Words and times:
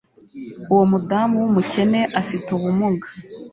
uwo 0.71 0.83
mudamu 0.91 1.35
wumukene 1.41 2.01
afite 2.21 2.47
ubumuga 2.57 3.07